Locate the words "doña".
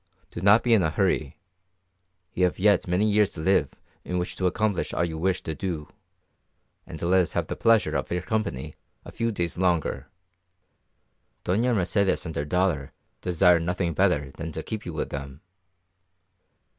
11.45-11.75